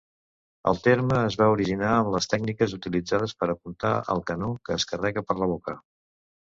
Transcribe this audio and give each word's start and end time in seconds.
El 0.69 0.79
terme 0.87 1.19
es 1.25 1.37
va 1.41 1.49
originar 1.57 1.91
amb 1.99 2.11
les 2.17 2.29
tècniques 2.33 2.75
utilitzades 2.79 3.39
per 3.43 3.51
apuntar 3.55 3.95
el 4.17 4.27
canó 4.33 4.53
que 4.67 4.79
es 4.81 4.91
carrega 4.95 5.29
per 5.31 5.41
la 5.45 5.55
boca. 5.57 5.81